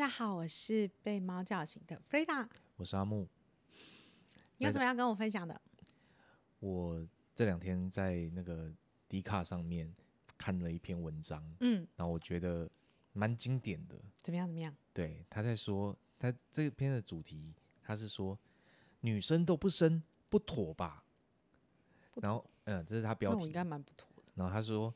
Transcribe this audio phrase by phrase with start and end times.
[0.00, 3.28] 大家好，我是被猫叫醒的 Freda，我是阿木。
[4.56, 5.60] 你有什么要跟我分享的？
[6.58, 8.72] 我这两天在那个
[9.10, 9.94] D 卡上面
[10.38, 12.66] 看了一篇文章，嗯，然后我觉得
[13.12, 14.00] 蛮经典的。
[14.22, 14.48] 怎么样？
[14.48, 14.74] 怎么样？
[14.94, 18.38] 对，他在说，他这篇的主题，他是说
[19.02, 21.04] 女生都不生不妥吧？
[22.14, 24.22] 妥然后，嗯，这是他标题，应该蛮不妥的。
[24.34, 24.94] 然后他说，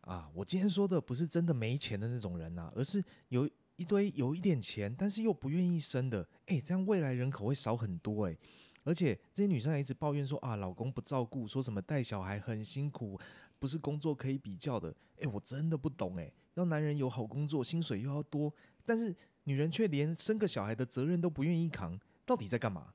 [0.00, 3.46] 啊，我今天说的不是真的没钱的那种人呐，而是有。
[3.76, 8.36] 一堆有一点钱，但是又不愿意生的，哎、这样未来人口会少很多哎、
[8.84, 13.18] 而且这些女生还一直抱怨说啊，老公不照顾，说什么带小孩很辛苦，
[13.58, 14.90] 不是工作可以比较的。
[15.16, 18.54] 哎、欸，我真的不懂哎、欸，要男人有好工作，薪水又要多，
[18.86, 22.94] 但是女人却连生个小孩的责任都不愿意扛，到底在干嘛？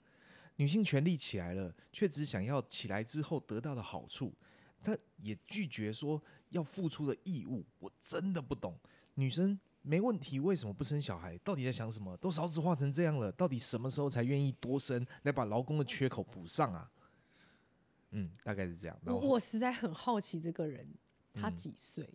[0.55, 4.33] 女性权利起来了，却只想要起来之后得到的好处，
[4.81, 7.65] 她也拒绝说要付出的义务。
[7.79, 8.77] 我真的不懂，
[9.15, 9.59] 女生。
[9.81, 11.37] 没问题，为什么不生小孩？
[11.39, 12.15] 到底在想什么？
[12.17, 16.91] 都少子化成这样了，到底什么时候才愿意多生，来把劳工的缺口补上啊？
[18.11, 18.99] 嗯，大概是这样。
[19.05, 20.87] 我我实在很好奇这个人，
[21.33, 22.09] 他几岁？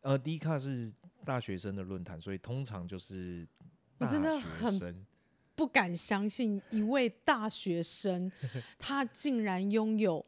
[0.00, 0.92] 嗯、呃，D 卡是
[1.24, 3.46] 大学生的论坛，所以通常就是
[3.98, 4.22] 大学生。
[4.22, 5.06] 我真的很
[5.54, 8.32] 不敢相信，一位大学生，
[8.78, 10.24] 他竟然拥有。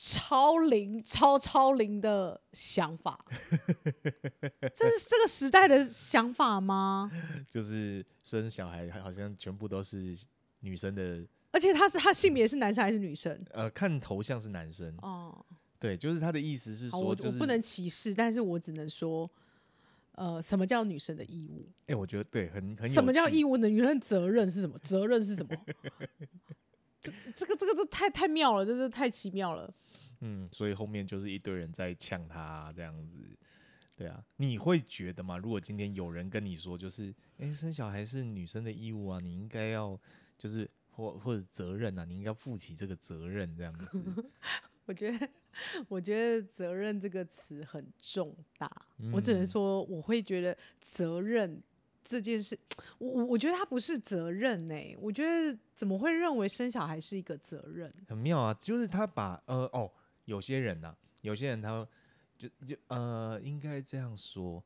[0.00, 3.18] 超龄、超超龄的想法，
[4.72, 7.10] 这是这个时代的想法吗？
[7.50, 10.16] 就是生小孩好像全部都是
[10.60, 13.44] 女生的，而且他是他性别是男生还是女生？
[13.50, 14.96] 呃，看头像是男生。
[15.02, 15.44] 哦，
[15.80, 19.28] 对，就是他的意思是说，就是，我不能歧视，但是我只能说，
[20.12, 21.66] 呃，什么叫女生的义务？
[21.82, 22.94] 哎、欸，我觉得对，很很有。
[22.94, 23.66] 什么叫义务呢？
[23.66, 24.78] 女人责任是什么？
[24.82, 25.56] 责任是什么？
[27.00, 29.74] 这这个这个这太太妙了，真的太奇妙了。
[30.20, 33.18] 嗯，所以后面就是一堆人在呛他、啊、这样子，
[33.96, 35.38] 对啊，你会觉得吗？
[35.38, 39.98] 如果今天有人跟你说，就是，哎、欸，生小孩是女生的义务啊，你应该要
[40.36, 43.86] 就是或或者责任啊，你应该负起这个责任这样子。
[44.86, 45.28] 我觉得，
[45.88, 51.62] 我觉得责任这个词很重大，嗯、我只能说，我会觉得责任
[52.04, 52.58] 这件事，
[52.98, 57.92] 我我我觉得它不是责任呢、欸，我觉得怎么会认为生小孩是一个责任？
[58.08, 59.92] 很妙啊，就是他把呃哦。
[60.28, 61.88] 有些人呐、啊，有些人他
[62.36, 64.62] 就就呃，应该这样说，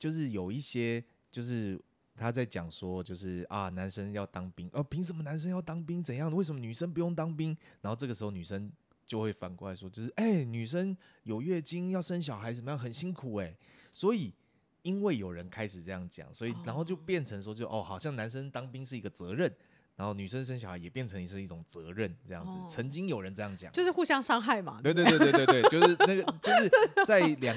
[0.00, 1.80] 就是有一些就是
[2.16, 6.02] 他在讲说，就是啊，男生要当兵，哦、啊，凭什么男生要当兵？
[6.02, 6.34] 怎样？
[6.34, 7.56] 为什么女生不用当兵？
[7.82, 8.72] 然后这个时候女生
[9.06, 13.56] 就会反过来说，就是哎、欸，女生有月经要生小孩怎么样，很辛苦哎。
[13.92, 14.34] 所以
[14.82, 19.54] 因为有人开始这样讲，所以然后就变成说就，就哦，好像男生当兵是一个责任。
[20.00, 24.80] 然后女生生小孩也变成是一种责任，这样子，哦、曾经有人这样讲，就是互相伤害嘛。
[24.80, 26.70] 对对对对对对，就是那个 就是
[27.04, 27.54] 在两，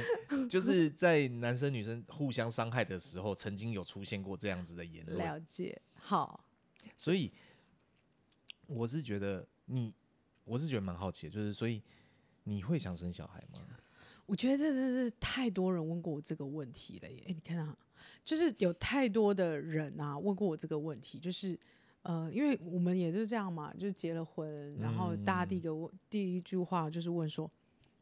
[0.50, 5.18] 就是在男生女生互相伤害的时候，曾经有出现过这样子的言论。
[5.20, 6.44] 了解，好。
[6.98, 7.32] 所以
[8.68, 9.94] 我是觉得你，
[10.44, 11.82] 我是觉得蛮好奇的，就是所以
[12.44, 13.60] 你会想生小孩吗？
[14.26, 17.24] 我觉得这真是太多人问过我这个问题了耶。
[17.30, 17.78] 哎，你看啊，
[18.26, 21.58] 就是有太多的人啊问过我这个问题，就是。
[22.04, 27.50] 呃，因为我们也就是这样嘛，就是结了婚，然后大家第一个问、嗯、第一句话就是问说，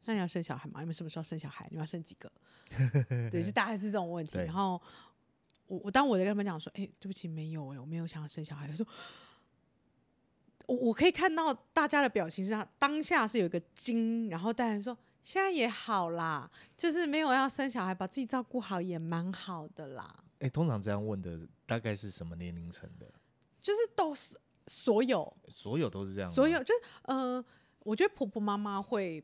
[0.06, 0.79] 那你要生小孩吗？
[0.79, 1.67] 你们什么时候生小孩？
[1.72, 2.31] 你要生几个？
[3.29, 4.40] 对， 是大概是这种问题。
[4.40, 4.81] 然后
[5.67, 8.67] 我我当我在跟他们讲说，哎，对不起，没有哎，我没有想要生小孩。
[8.67, 8.88] 他说，
[10.66, 20.23] 我我可以看到大家的表情是，当下是有一个惊，然后大家说现在也好啦，就是没有要生小孩，把自己照顾好也蛮好的啦。
[20.40, 23.06] 哎，通常这样问的大概是什么年龄层的？
[23.61, 24.35] 就是都是
[24.67, 26.33] 所有，所有都是这样。
[26.33, 27.44] 所有就是呃，
[27.79, 29.23] 我觉得婆婆妈妈会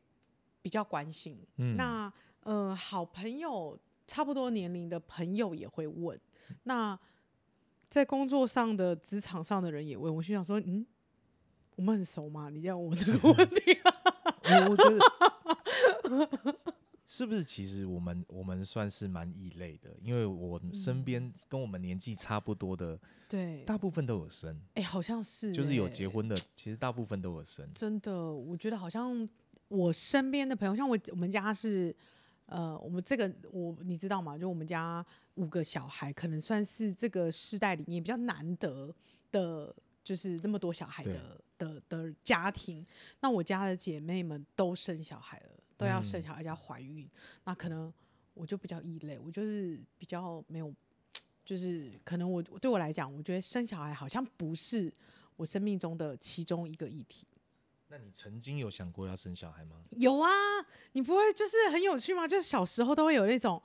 [0.62, 1.38] 比较关心。
[1.58, 1.76] 嗯。
[1.76, 2.12] 那
[2.42, 6.20] 呃，好朋友差不多年龄的朋友也会问。
[6.64, 6.98] 那
[7.90, 10.16] 在工作上的职场上的人也问。
[10.16, 10.86] 我心想说，嗯，
[11.76, 12.50] 我们很熟吗？
[12.50, 13.78] 你这样问我这个问题？
[14.70, 16.58] 我觉得。
[17.18, 19.90] 是不是其实我们我们算是蛮异类的？
[20.04, 24.56] 因为我身边跟我们年纪差不多的，对，大部分都有生。
[24.76, 27.68] 哎、欸，好像是，就是有结婚的，其实大部分都有生。
[27.74, 29.28] 真的，我觉得好像
[29.68, 31.96] 我身边的朋友，像我我们家是，
[32.46, 34.38] 呃，我们这个我你知道吗？
[34.38, 35.04] 就我们家
[35.34, 38.94] 五个小孩，可能算是这个世代里面比较难得
[39.32, 39.76] 的，
[40.08, 42.86] 就是那么多小孩的的的家庭。
[43.20, 45.50] 那我家的姐妹们都生小孩了。
[45.80, 47.10] 都要生小孩，要怀孕，嗯、
[47.44, 47.94] 那可能
[48.34, 50.74] 我就比较异类，我就是比较没有，
[51.46, 54.92] 就是可能我对我来讲，我觉得生小孩好像不是
[55.36, 57.28] 我生命中的其中一个议题。
[57.90, 59.76] 那你曾经有想过要生小孩吗？
[59.92, 60.32] 有啊，
[60.94, 62.28] 你不会就是很有趣吗？
[62.28, 63.62] 就是小时候都会有那种，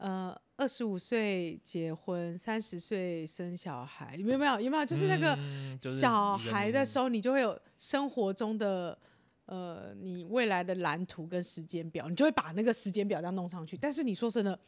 [0.00, 4.60] 呃二十五岁结婚，三十岁生小孩，有没有？
[4.60, 4.84] 有没有？
[4.86, 5.38] 就是那个
[5.80, 8.98] 小孩的时候，你就会有生活中的
[9.44, 13.76] 呃，你未来的蓝图跟时间表，你就会把那个时间表这样弄上去。
[13.76, 14.58] 但是你说真的，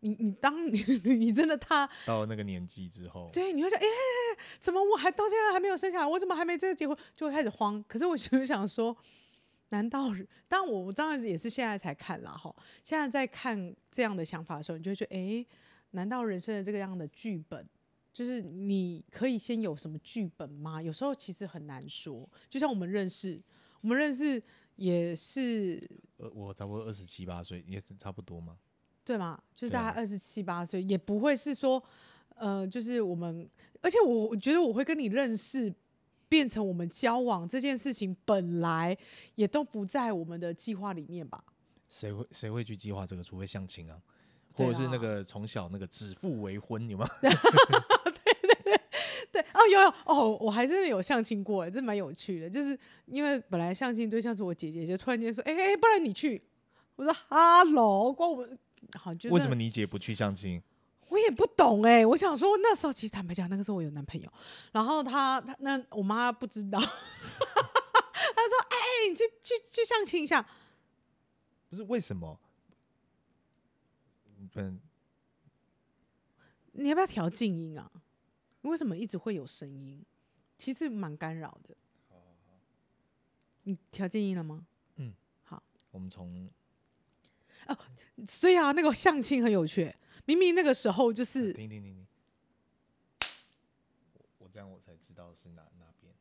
[0.00, 0.82] 你你当你
[1.14, 6.06] 你真的他到了那个年纪之后，对，你会想，哎、欸，怎么我还到现在还没有生小孩？
[6.06, 6.96] 我怎么还没这个结婚？
[7.14, 7.84] 就会开始慌。
[7.86, 8.96] 可是我就想说。
[9.70, 10.12] 难道？
[10.46, 12.54] 但我我当然也是现在才看啦哈。
[12.84, 15.46] 现在在看这样的想法的时候，你就会觉得，哎，
[15.90, 17.68] 难道人生的这个样的剧本，
[18.12, 20.80] 就是你可以先有什么剧本吗？
[20.80, 22.28] 有时候其实很难说。
[22.48, 23.42] 就像我们认识，
[23.80, 24.40] 我们认识
[24.76, 25.80] 也是，
[26.18, 28.56] 呃，我差不多二十七八岁，也是差不多嘛。
[29.04, 29.42] 对吗？
[29.54, 31.82] 就是大概二十七八岁，也不会是说，
[32.36, 35.74] 呃，就是我们，而且我我觉得我会跟你认识。
[36.28, 38.96] 变成我们交往这件事情本来
[39.34, 41.44] 也都不在我们的计划里面吧？
[41.88, 43.22] 谁会谁会去计划这个？
[43.22, 43.96] 除非相亲啊，
[44.52, 47.08] 或者是那个从小那个指腹为婚，有吗？
[47.22, 48.80] 对对对
[49.32, 52.50] 对，哦有有哦，我还真的有相亲过，这蛮有趣的。
[52.50, 56.42] 就是因为本来相亲对象是我姐姐，就突然间说，哎哎，不然你去？
[56.96, 58.58] 我说哈喽，关我们
[58.94, 60.62] 好就为什么你姐不去相亲？
[61.08, 64.32] 我也不懂哎、欸，我想说那时候其实坦白讲，那个时候我有男朋友，
[64.72, 66.92] 然后他他那我妈不知道， 他说
[68.70, 70.46] 哎、欸，你去去去相亲一下，
[71.70, 72.38] 不是为什么？
[74.54, 74.80] 嗯，
[76.72, 77.90] 你要不要调静音啊？
[78.62, 80.04] 为什么一直会有声音？
[80.58, 81.76] 其实蛮干扰的。
[82.08, 82.52] 好好好，
[83.62, 84.66] 你调静音了吗？
[84.96, 85.14] 嗯，
[85.44, 86.50] 好，我们从
[87.66, 87.78] 哦，
[88.26, 89.94] 所以啊，那个相亲很有趣。
[90.26, 92.06] 明明那个时候就是，停停停停，
[94.38, 96.12] 我这样我才知道是哪哪边。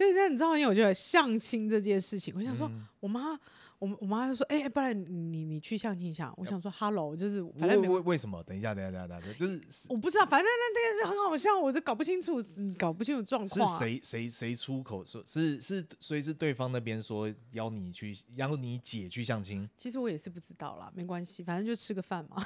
[0.00, 2.70] 所以那你知道，因为我觉得相亲这件事情，我想说，
[3.00, 3.38] 我妈。
[3.80, 4.94] 我我妈就说，哎、欸，不然
[5.32, 6.30] 你你去相亲一下。
[6.36, 8.42] 我想说，Hello，就是反正没为为什么？
[8.42, 9.58] 等一下，等一下，等一下，等一下，就是
[9.88, 12.44] 我不知道，反正那那件事很好笑，我就搞不清楚，
[12.78, 13.78] 搞不清楚状况、啊。
[13.78, 15.22] 是谁谁谁出口说？
[15.24, 19.66] 是是，所以是对方那边说邀你去，邀你姐去相亲。
[19.78, 22.36] 其实我也是不知道啦，没关系，反正就吃个饭嘛。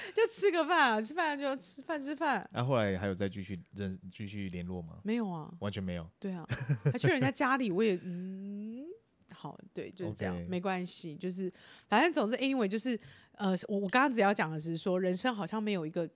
[0.14, 2.48] 就吃个饭啊，吃饭就吃饭吃饭。
[2.52, 5.00] 那、啊、后来还有再继续认继续联络吗？
[5.04, 6.08] 没有啊，完全没有。
[6.18, 6.46] 对啊，
[6.92, 8.86] 还去人家家里，我也 嗯，
[9.32, 10.48] 好，对，就是这样，Okay.
[10.48, 11.52] 没关系，就是
[11.88, 12.98] 反正总之，anyway，就是
[13.32, 16.08] 呃，我我刚刚只要讲的是说，人生好像没有一个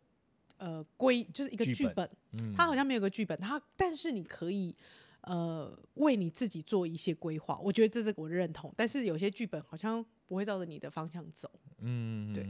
[0.56, 4.74] 呃规，就是一个剧本，嗯，它好像没有个剧本，它但是你可以
[5.20, 12.46] 呃为你自己做一些规划，我觉得这是我认同，但是有些剧本好像不会照着你的方向走，嗯，对。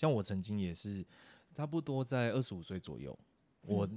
[0.00, 1.04] 嗯像我曾经也是，
[1.54, 3.18] 差不多在二十五岁左右，
[3.64, 3.88] 嗯，我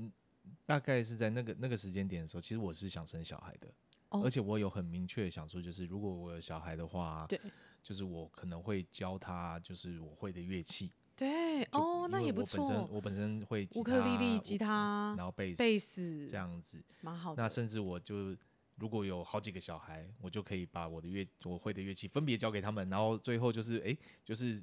[0.65, 3.69] 大概是在那个那个时间点的时候，其实我是想生小孩的，
[4.09, 7.39] 哦，而且我有很明确的想说，就是如果我有小孩的话，对，
[7.81, 12.61] 就是我可能会教他，就是我会的乐器，对，哦，那也不错。
[12.61, 17.41] 我本身我本身会乌克丽丽、吉他，然后贝贝斯这样子，蛮好的。
[17.41, 18.35] 那甚至我就。
[18.75, 24.62] 如果有好几个小孩，我就可以把我的乐我会的乐器分别交给他们，然后最后就是哎、欸，就是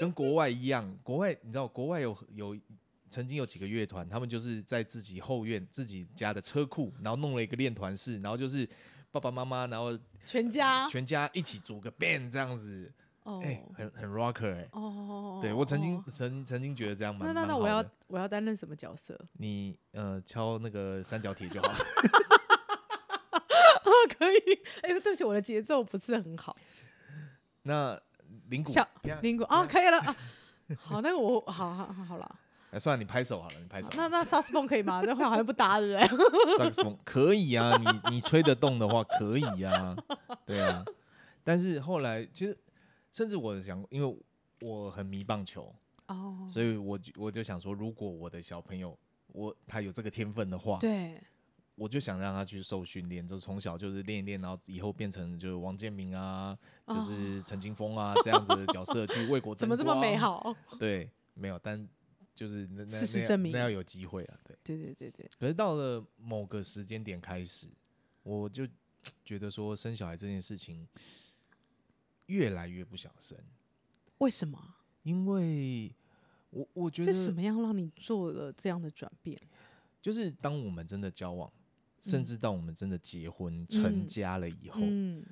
[0.00, 2.56] 跟国外一样，国外你知道国外有有
[3.10, 8.66] 曾经有几个乐团，他们就是在自己后院自己家的车库，然后弄了一个练团室，然后就是
[9.10, 12.90] 爸爸妈妈，然后全家全家一起组个 band 这样子，
[13.24, 13.42] 哎、oh.
[13.44, 15.42] 欸，很很 rocker 哎、欸，哦、oh.
[15.42, 16.08] 对我曾经、oh.
[16.08, 19.20] 曾曾经觉得这样蛮那那那我要我要担任什么角色？
[19.34, 21.78] 你呃敲那个三角铁就好了。
[24.26, 24.38] 可以，
[24.82, 26.56] 哎、欸，对不起，我的节奏不是很好。
[27.62, 28.00] 那
[28.48, 28.72] 铃鼓，
[29.20, 30.16] 铃鼓啊，可以了啊。
[30.78, 32.38] 好，那个我 好好好好了。
[32.70, 33.88] 哎，算了，你拍手好了，你拍手。
[33.96, 35.02] 那那萨克斯风可以吗？
[35.04, 36.56] 那会好像不搭对不对？
[36.56, 39.96] 萨克斯风可以啊，你你吹得动的话可以啊，
[40.46, 40.84] 对啊。
[41.44, 42.56] 但是后来其实，
[43.12, 44.18] 甚至我想，因为
[44.60, 45.74] 我很迷棒球
[46.06, 48.98] 哦，所以我我就想说，如果我的小朋友
[49.28, 51.20] 我他有这个天分的话，对。
[51.82, 59.68] 我就想让他去受训练，就从小就是练一练，然后以后变成就是王建民啊，哦、就是陈 金峰啊这样子的角色去为国争光。
[59.68, 60.54] 怎么这么美好？
[60.78, 61.88] 对，没有，但
[62.36, 64.56] 就是那 那事实证明那要有机会啊，对。
[64.62, 65.28] 对对对对。
[65.40, 67.66] 可是到了某个时间点开始，
[68.22, 68.64] 我就
[69.24, 70.86] 觉得说生小孩这件事情
[72.26, 73.36] 越来越不想生。
[74.18, 74.76] 为什么？
[75.02, 75.92] 因为
[76.50, 79.36] 我我觉得是什么样让你做了这样的转变？
[80.00, 81.52] 就是当我们真的交往。
[82.02, 85.24] 甚至到我们真的结婚、嗯、成家了以后，嗯、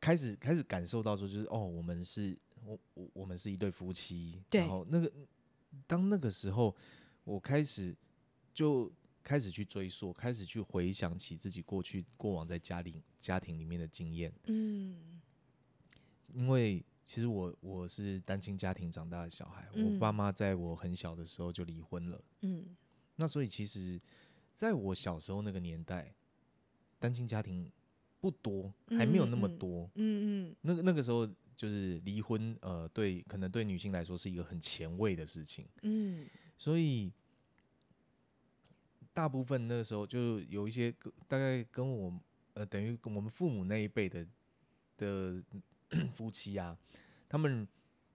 [0.00, 4.42] 开始开始感受到说，就是哦，我们是，我我我们是一对夫妻。
[4.50, 5.12] 然后那个，
[5.86, 6.74] 当那个时候，
[7.24, 7.94] 我开始
[8.52, 8.90] 就
[9.22, 14.32] 开始去追溯，开始去回想起自己过去过往在家里家庭里面的经验。
[14.44, 15.20] 嗯。
[16.32, 22.24] 因为其实我我是单亲家庭长大的小孩，嗯、我爸妈在我很小的时候就离婚了。
[22.40, 22.74] 嗯，
[23.16, 24.00] 那所以其实
[24.54, 26.12] 在我小时候那个年代，
[26.98, 27.70] 单亲家庭
[28.20, 29.90] 不多，还没有那么多。
[29.94, 35.66] 嗯嗯，嗯，那个那个时候就是离婚，呃，对，可能对女性来说是一个很前卫的事情。
[35.82, 36.26] 嗯，
[36.58, 37.10] 所以
[39.12, 40.94] 大部分那个时候就有一些
[41.26, 42.12] 大概跟我
[42.54, 44.26] 呃等于我们父母那一辈的
[44.96, 45.42] 的
[46.14, 46.78] 夫妻啊，
[47.28, 47.66] 他们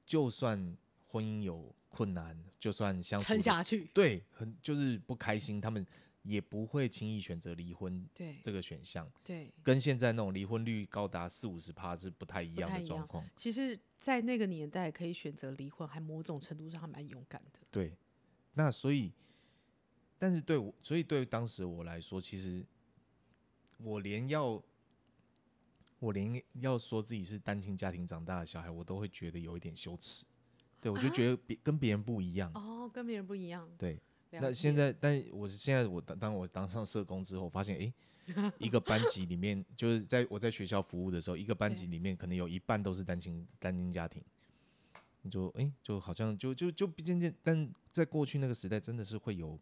[0.05, 0.77] 就算
[1.07, 5.85] 婚姻有困难，就算相处撑下去，对，很就是不开心，他们。
[6.27, 13.25] 也不会轻易选择离婚，对这个选项，对，跟现在那种离婚率高达四五十趴是不太一样的状况。
[13.37, 17.59] 其实，在那个年代可以选择离婚，还某种程度上还蛮勇敢的。
[17.71, 17.95] 对，
[18.55, 19.13] 那所以，
[20.19, 22.65] 但是对我，所以对当时我来说，其实
[23.77, 24.61] 我连要，
[25.99, 30.25] 我连要说自己是单亲家庭长大的小孩，我都会觉得有一点羞耻。
[30.81, 32.51] 对，我就觉得别跟别人不一样。
[32.53, 33.69] 哦，跟别人不一样。
[33.77, 33.97] 对。
[34.31, 37.93] 那现在，但我现在我当当我当上社工之后，发现诶，
[38.59, 44.23] 一个班级里面，就是在我在学校服务的时候，一个班级里面可能有一半都是单亲单亲家庭，
[45.21, 49.59] 你就诶，就好像就就就渐渐，但在过去那个时代，真的是会有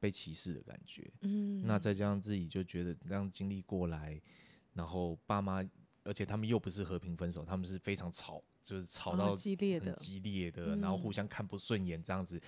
[0.00, 1.10] 被歧视的感觉。
[1.20, 1.62] 嗯。
[1.66, 4.20] 那再加上自己就觉得这样经历过来，
[4.74, 5.64] 然后爸妈，
[6.04, 12.40] 而且他们又不是和平分手，他们是非常吵，就是吵到很激烈的，激烈的，然后互相看不顺眼这样子。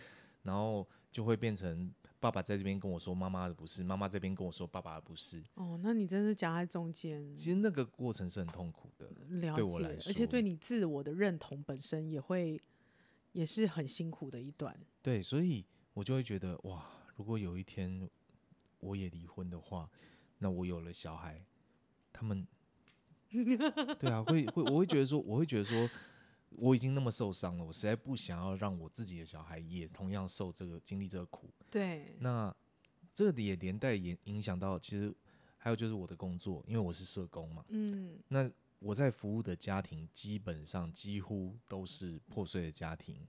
[0.47, 5.43] 然后就会变成爸爸在这边跟我说妈妈的不是，妈妈这边跟我说爸爸的不是。
[5.55, 7.37] 哦，那你真是夹在中间。
[7.37, 9.07] 其实那个过程是很痛苦的，
[9.55, 12.63] 对我来说，而且对你自我的认同本身也会，
[13.33, 14.79] 也是很辛苦的一段。
[15.03, 16.87] 对，所以我就会觉得哇，
[17.17, 18.09] 如果有一天
[18.79, 19.91] 我也离婚的话，
[20.39, 21.45] 那我有了小孩，
[22.13, 22.47] 他们，
[23.99, 25.91] 对啊，会会，我会觉得说，我会觉得说。
[26.51, 31.51] 我已经那么受伤了，我实在不想要让我自己的小孩也同样受这个经历这个苦。
[31.71, 32.17] 对。
[32.21, 32.55] 那
[33.15, 35.15] 这也连带也影响到，其实
[35.59, 37.65] 还有就是我的工作，因为我是社工嘛。
[37.69, 38.19] 嗯。
[38.29, 43.27] 那我在服务的家庭基本上几乎都是破碎的家庭，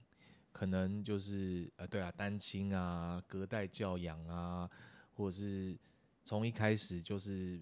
[0.52, 4.70] 可能就是呃对啊单亲啊、隔代教养啊，
[5.14, 5.76] 或者是
[6.24, 7.60] 从一开始就是。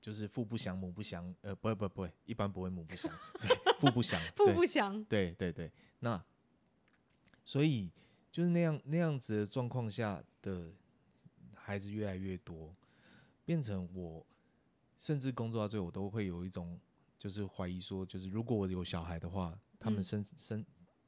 [0.00, 3.12] 就是父不详母不详，呃，不不不，一般不会母不详，
[3.78, 6.24] 父不详，父不详，对对对，那
[7.44, 7.90] 所以
[8.32, 10.72] 就是那样那样子的状况下的
[11.54, 12.74] 孩子越来越多，
[13.44, 14.24] 变成我
[14.98, 16.80] 甚至工作到最后，我都会有一种
[17.18, 20.64] 就是怀疑说，就是如果我有小孩的话，他们生生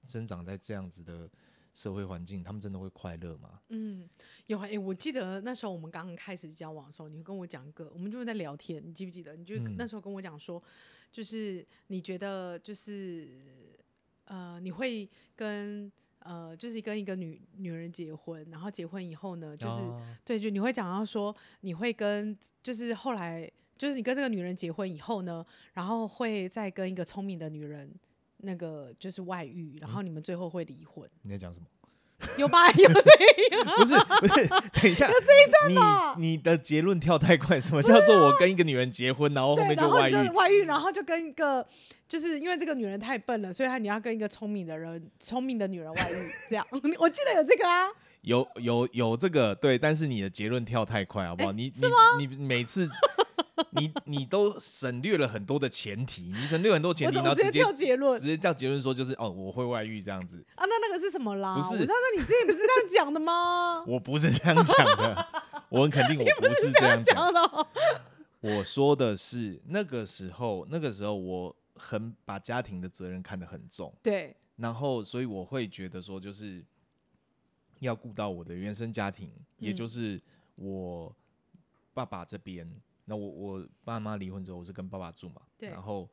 [0.07, 1.31] 生长在这样子的。
[1.75, 3.61] 社会环境，他们真的会快乐吗？
[3.69, 4.09] 嗯，
[4.47, 9.35] 有哎、欸，我记得那时候我们刚刚开始交往的时候，你跟我讲一个，我们就是在聊天，你记不记得？
[9.35, 10.63] 你就那时候跟我讲说，
[11.11, 13.29] 就是你觉得就是
[14.27, 27.93] 呃，你会跟呃，就是跟一个女女人结婚，然后结婚以后呢，就是、哦、对，就你会讲到说，你会跟就是后来就是你跟这个女人结婚以后呢，然后会再跟一个聪明的女人。
[28.43, 31.09] 那个就是外遇，然后你们最后会离婚。
[31.23, 31.67] 你在讲什么？
[32.39, 32.71] 有吧？
[32.71, 33.75] 有这一段？
[33.77, 35.11] 不是不是，等一下。
[35.11, 40.29] 有这一段你你的结论跳太快，什么叫做我跟一个女人结婚，然后后面就外遇？
[40.31, 41.67] 外遇，然后就跟一个，
[42.07, 46.65] 就是因为这个女人太笨了，所以她你要跟一个聪明的人、聪明的女人外遇，这样。
[47.01, 47.89] 我记得有这个啊。
[48.21, 51.51] 有有有这个对，但是你的结论跳太快，好不好？
[51.51, 51.73] 你
[52.17, 52.89] 你你每次。
[53.73, 60.45] 你你都省略了很多的前提，你省略很多前提，然后直接跳结论，直接跳结论说就是哦，我会外遇这样子。
[60.55, 61.55] 啊，那那个是什么啦？
[61.55, 63.85] 不是，我知道那你之前不是这样讲的吗？
[63.87, 65.27] 我不是这样讲的，
[65.69, 67.67] 我很肯定我不是这样讲的。
[68.41, 73.95] 我说的是那个时候，那个时候我很把家庭的责任看得很重。
[74.03, 74.35] 对。
[74.57, 76.65] 然后，所以我会觉得说，就是
[77.81, 80.21] 要顾到我的原生家庭，嗯、也就是
[80.55, 81.15] 我
[81.95, 82.71] 爸爸这边。
[83.13, 86.09] 那我我爸妈离婚之后，我是跟爸爸住嘛，对，然后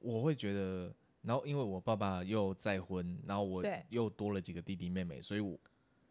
[0.00, 0.92] 我会觉得，
[1.22, 5.56] 然后因为我爸爸又再婚，然后我又多了几个弟弟妹妹，所以我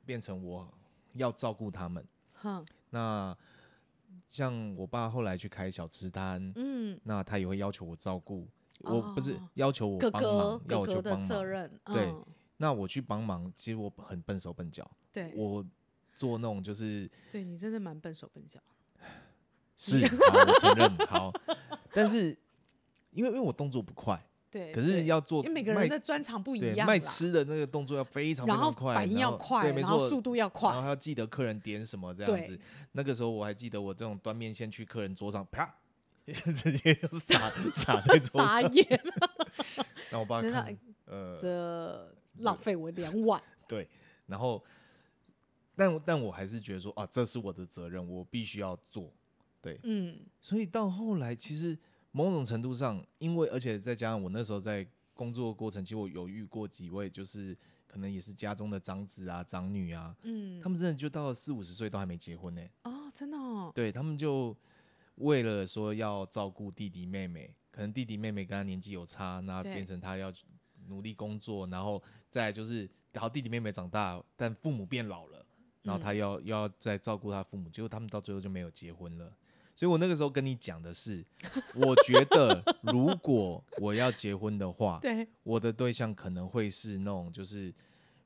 [0.05, 0.73] 变成我
[1.15, 2.07] 要照顾他们。
[2.35, 3.37] 哼，那
[4.29, 8.47] 像我爸后来去开小吃摊，嗯，那他也会要求我照顾，
[8.79, 12.15] 我不是要求我帮忙，要我去帮忙，对，
[12.55, 15.65] 那我去帮忙，其实我很笨手笨脚，对，我
[16.13, 18.61] 做那种就是，对你真的蛮笨手笨脚。
[19.77, 21.33] 是，好，我承认，好，
[21.93, 22.37] 但是
[23.11, 32.59] 因为因为我动作不快，对，可是要做，因为每个人的专长不一样，卖吃的那个动作要非常非常快，然后反应要快，对，没错，速度要快，然后要记得客人点什么这样子。
[32.93, 35.75] 那个时候我还记得我这种端面线去客人桌上，啪，
[36.25, 39.01] 直接就撒 撒在桌上，傻眼。
[40.09, 43.41] 让我爸看，呃，这浪费我两碗。
[43.67, 43.89] 对，
[44.27, 44.63] 然后，
[45.75, 49.11] 但但我还是觉得说啊，这是我的责任，我必须要做。
[49.65, 51.75] 对，嗯，所以到后来，其实
[52.11, 57.57] 某种程度上，因为而且再加上我那时候在工作过程，其实我有遇过几位，就是
[57.87, 62.61] 可能也是家中的长子啊、长女啊，嗯，他们真的就到了四五十岁都还没结婚呢。
[62.83, 63.71] 哦，真的哦。
[63.73, 64.55] 对，他们就
[65.15, 70.31] 为了说要照顾弟弟妹妹，可能弟弟妹妹跟他年纪有差，那变成他要
[70.87, 75.43] 努力工作，然后再就是，然后弟弟妹妹长大，但父母变老了，
[75.81, 79.33] 然后他要、嗯、要再照顾他父母，结果他们到最后就没有结婚了。
[79.75, 81.25] 所以我那个时候跟你讲的是，
[81.73, 87.73] 我觉得如果我要结婚的话，对，我的对象可能会是那种就是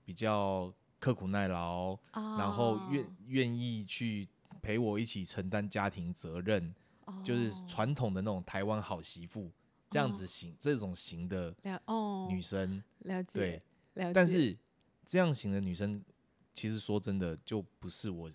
[0.06, 4.28] 比较刻苦耐劳，哦、然后愿愿意去
[4.62, 6.76] 陪我一起承担家庭责任，
[7.06, 9.50] 哦、就是传统的那种台湾好媳妇
[9.90, 11.56] 这样子型、哦、这种型的
[12.30, 13.64] 女生，了，了解，对，
[13.96, 14.14] 了解。
[14.14, 14.56] 但是
[15.08, 16.04] 这样型的女生，
[16.54, 18.30] 其实说真的就不是我，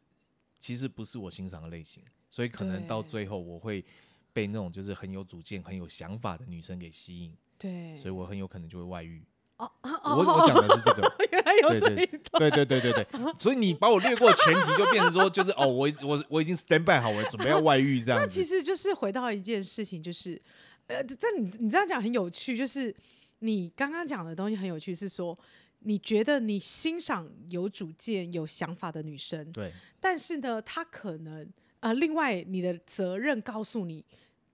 [0.58, 2.02] 其实不是我欣赏的类型。
[2.34, 3.84] 所以可能到最后我会
[4.32, 7.32] 被那种就是很有主见、很有想法的女生给吸引。
[7.56, 7.96] 对。
[7.98, 9.22] 所以我很有可能就会外遇。
[9.58, 11.14] 哦哦我我讲的是这个。
[11.30, 13.34] 原来有这一对对对对对对。
[13.38, 18.24] 所以你把我略过前提，就变成说就是哦，我我我已经 stand by 好，我准备要外遇这样子。
[18.24, 20.42] 那其实就是回到一件事情，就是
[20.88, 22.96] 呃，这你你这样讲很有趣，就是
[23.38, 25.38] 你刚刚讲的东西很有趣，是说
[25.78, 29.52] 你觉得你欣赏有主见、有想法的女生。
[29.52, 29.70] 对。
[30.00, 31.48] 但是呢，她可能。
[31.84, 34.02] 呃，另外，你的责任告诉你，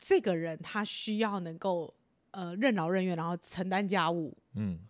[0.01, 1.95] 这个人他需要能够
[2.33, 4.37] 呃任劳任怨，然后承担家务。
[4.55, 4.81] 嗯，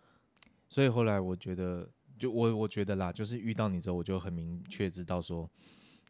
[0.67, 5.47] 所以后来我觉得，就我我觉得啦，就是遇到你之后，我就很明确知道说，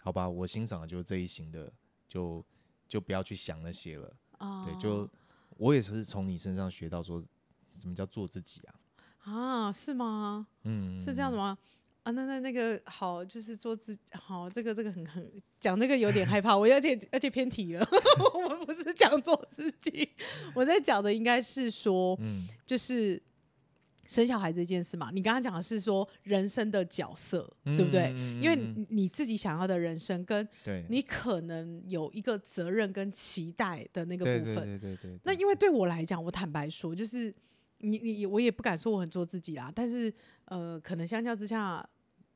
[0.03, 1.69] 好吧，我欣赏的就是这一型的，
[2.08, 2.45] 就
[2.88, 4.13] 就不要去想那些了。
[4.39, 4.63] 哦。
[4.65, 5.10] 对，就
[5.58, 7.21] 我也是从你身上学到说，
[7.67, 8.75] 什么叫做自己啊？
[9.25, 10.47] 啊，是吗？
[10.63, 11.58] 嗯，是这样子吗？
[12.03, 17.87] 啊，那那那个好，就是做自好，这个这个很很讲这个有点害怕，我而且而且偏题了，
[18.33, 20.09] 我们不是讲做自己，
[20.55, 23.21] 我在讲的应该是说，嗯，就是
[24.07, 28.11] 生小孩这件事嘛，你刚刚讲的是说人生的角色，嗯、对不对？
[28.41, 30.47] 因为你你自己想要的人生跟
[30.89, 35.19] 你可能有一个责任跟期待的那个部分，对对对对对。
[35.23, 37.35] 那因为对我来讲，我坦白说，就是。
[37.81, 40.13] 你你我也不敢说我很做自己啦，但是
[40.45, 41.89] 呃，可能相较之下，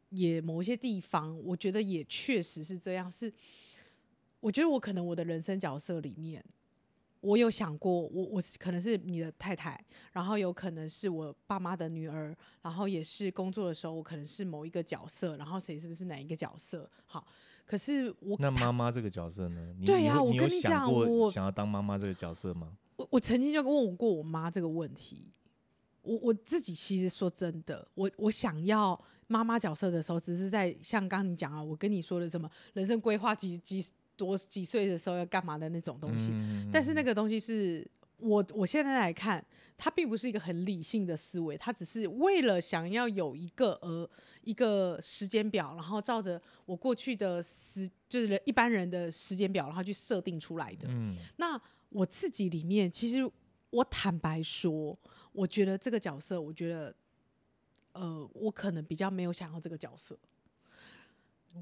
[0.09, 3.09] 也某一些地方，我觉得也确实是这样。
[3.11, 3.33] 是，
[4.39, 6.43] 我觉得我可能我的人生角色里面，
[7.21, 16.89] 我有想过，我我可能是你的太太，然后有可能是我爸妈的女儿，然后也是工作的时候，我可能是某一个角色，然后谁是不是哪一个角色？
[17.05, 17.25] 好，
[17.65, 19.75] 可是我那妈妈这个角色呢？
[19.85, 22.77] 对呀、啊，我跟你讲，我想要当妈妈这个角色吗？
[22.95, 25.25] 我我曾经就问过我妈这个问题，
[26.01, 37.85] 我我自己其实说真的，我我想要妈妈角色的时候，只是在像刚你讲啊，我跟你说的什么人生规划几几多几岁的时候要干嘛的那种东西，嗯、但是那个东西是
[38.17, 39.45] 我我现在来看，
[39.77, 44.09] 他并不是一个很理性的思维，他只是为了想要有一个呃
[44.43, 51.61] 一个时间表，然后照着我过去的时就是一般人的时间表，然后去设定出来的，嗯，那。
[51.89, 53.31] 我自己里面，其实
[53.69, 54.99] 我坦白说，
[55.31, 56.93] 我觉得这个角色，我觉得，
[57.93, 60.17] 呃，我可能比较没有想要这个角色。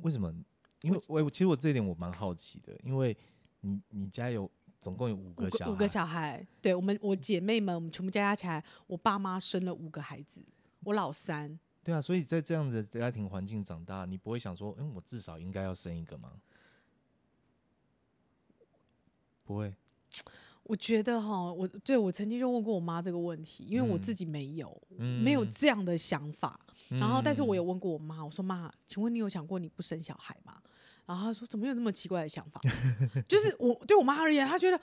[0.02, 0.34] 为什么？
[0.82, 3.16] 因为我其实我这一点我蛮好奇的，因为
[3.62, 4.50] 你你家有
[4.84, 10.44] 总共有五个小孩，五个，小孩，对我们我姐妹们，我们全部加加起来，我爸妈生了五个孩子，
[10.84, 11.58] 我老三。
[11.84, 16.34] 对啊，所以在这样的家庭环境长大，你不会想说，嗯，我至少应该要生一个吗？
[19.46, 19.74] 不会。
[20.64, 26.60] 我觉得哈，我对我曾经就问过我妈这个问题，因为我自己没有，嗯、没有这样的想法。
[26.90, 30.62] 嗯、然后，但是我有问过我妈，我说妈，请问你有想过你不生小孩吗？
[31.06, 32.62] 然后她说怎么有那么奇怪的想法？
[33.28, 34.80] 就是我对我妈而言，她觉得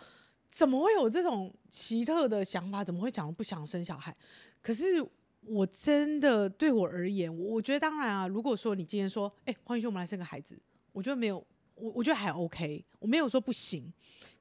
[0.50, 2.84] 怎么会有这种奇特的想法？
[2.84, 4.16] 怎么会讲不想生小孩？
[4.62, 5.06] 可是
[5.42, 10.60] 我真的对我而言，我我觉得当然啊，如果说你今天说，哎、欸，黄宇轩，我们来生个孩子，
[10.92, 13.92] 我觉得没有，我我觉得还 OK，我没有说不行。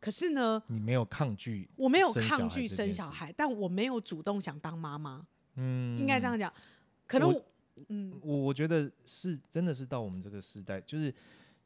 [0.02, 5.26] 可是呢，你没有抗拒，我没有抗拒生小孩，但我没有主动想当妈妈。
[5.56, 6.54] 嗯，应该这样讲。
[7.06, 7.42] 可能
[7.88, 11.14] 嗯，我我觉得是真的是到我们这个时代，就是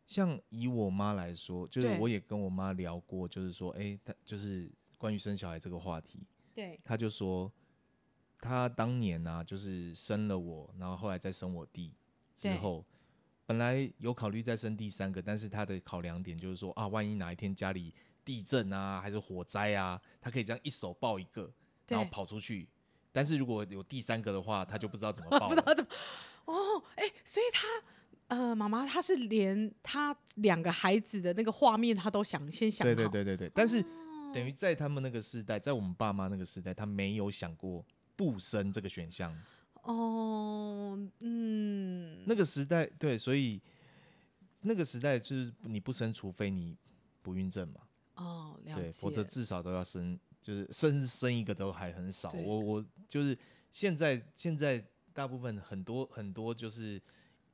[0.05, 6.19] 像以我妈来说，就是我也跟我妈聊过，就是说，哎，她就是关于生小孩这个话题。
[6.53, 6.79] 对。
[6.83, 7.51] 她就说，
[8.39, 11.93] 她当年啊，就是生了我，然后后来再生我弟
[12.35, 12.85] 之后，
[13.45, 17.93] 本来有考虑再生第三个，但是她的考量点就是说啊，万一哪一天家里
[18.25, 21.51] 地震啊，还是火灾啊，她可以这样一手抱一个，
[21.87, 22.67] 然后跑出去，
[23.11, 25.47] 但是如果有第三个的话，她就不知道怎么 抱。
[25.47, 25.89] 不知道怎么。
[26.45, 27.65] 哦，哎、欸，所以他
[28.33, 32.93] 呃，妈妈她是连她两个孩子的那个画面，她都想先想好。
[32.93, 33.51] 对对对对对。
[33.53, 39.35] 但是、哦、等于在他们那个时代，在我们爸妈那个时代，他没有想过不生这个选项。
[39.83, 42.23] 哦，嗯。
[42.25, 43.61] 那个时代，对，所以
[44.61, 46.77] 那个时代就是你不生，除非你
[47.21, 47.81] 不孕症嘛。
[48.15, 48.81] 哦，了解。
[48.83, 52.31] 对，否则至少都要生，就是生生一个都还很少。
[52.31, 53.37] 我我就是
[53.71, 57.01] 现在现在大部分很多很多就是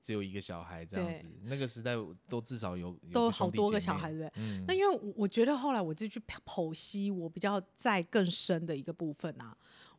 [0.01, 1.25] 只有一个小孩这样子。
[1.43, 1.95] 那个时代
[2.27, 4.31] 都至少有，有都好多个小孩，对不对？
[4.43, 4.65] 嗯。
[4.67, 9.57] 那因为我觉得后来我自己去剖析，我比较在更深的一个部分啊，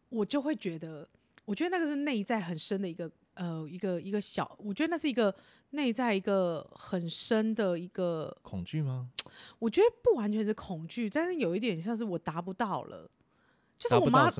[0.09, 1.09] 我就会觉得。
[1.47, 5.35] 我觉得那个是内在很深的一个呃一个一个小，我觉得那是一个
[5.71, 9.11] 内在一个很深的一个恐惧吗？
[9.59, 13.11] 我觉得不完全是恐惧，但是有一点像是我达不到了，
[13.79, 14.31] 就是我妈？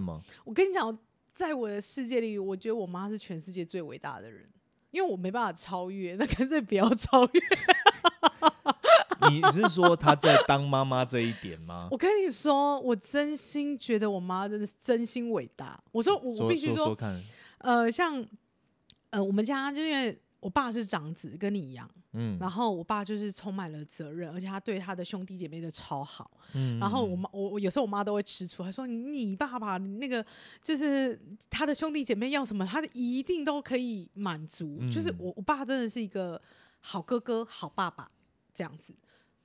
[0.45, 0.97] 我跟你讲，
[1.35, 4.49] 在我的世界里，我觉得我妈是全世界最伟大的人，
[4.91, 7.41] 因为我没办法超越，那干脆不要超越。
[9.31, 11.89] 你是说她在当妈妈这一点吗？
[11.91, 15.83] 我跟你说，我真心觉得我妈真的是真心伟大。
[15.93, 16.97] 我说我必须说，
[17.59, 18.27] 呃，像
[19.11, 30.25] 呃我们家就因为我爸是长子，跟你一样，嗯，然后我爸就是充满了责任，而且他对他的兄弟姐妹都超好，嗯，然后我妈我我有时候我妈都会吃醋，她说你爸爸那个
[30.63, 36.41] 就是他的兄弟姐妹要什么，他一定都可以满足，嗯，就是我我爸真的是一个
[36.81, 38.11] 好哥哥、好爸爸
[38.55, 38.95] 这样子。